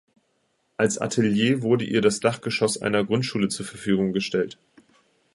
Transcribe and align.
Als 0.77 0.97
Atelier 0.97 1.61
wurde 1.61 1.85
ihr 1.85 2.01
das 2.01 2.19
Dachgeschoss 2.19 2.81
einer 2.81 3.03
Grundschule 3.05 3.49
zur 3.49 3.67
Verfügung 3.67 4.13
gestellt. 4.13 4.57